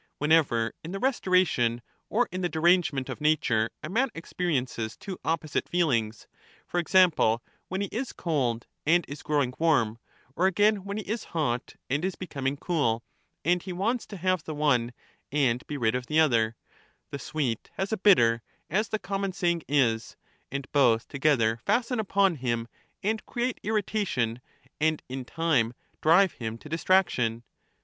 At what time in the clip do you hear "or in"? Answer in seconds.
2.09-2.41